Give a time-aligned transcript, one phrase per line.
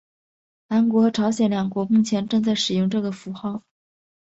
[0.67, 3.61] 韩国和朝鲜两国目前正在使用这个符号。